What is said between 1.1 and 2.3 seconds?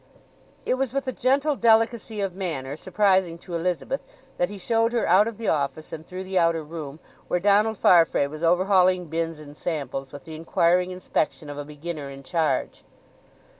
gentle delicacy